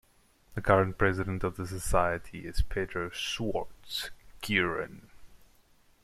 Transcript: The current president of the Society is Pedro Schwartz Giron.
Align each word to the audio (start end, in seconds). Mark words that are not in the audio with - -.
The 0.55 0.63
current 0.63 0.97
president 0.97 1.43
of 1.43 1.57
the 1.57 1.67
Society 1.67 2.39
is 2.47 2.63
Pedro 2.63 3.11
Schwartz 3.11 4.09
Giron. 4.43 5.11